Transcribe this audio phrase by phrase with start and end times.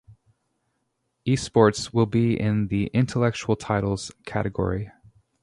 [1.27, 4.89] Esports will be in the "intellectual titles" category.